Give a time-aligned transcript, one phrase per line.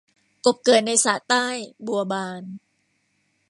[0.45, 1.45] กบเกิดในสระใต้
[1.85, 2.43] บัวบาน